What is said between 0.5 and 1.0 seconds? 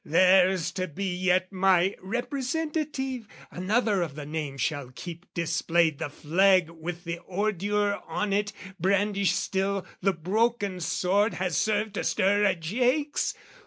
to